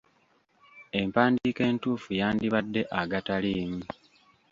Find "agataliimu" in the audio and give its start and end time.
3.01-3.81